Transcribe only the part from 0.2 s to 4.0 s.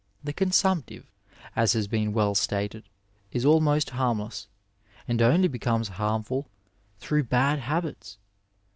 The con sumptive, as has been weU stated, is almost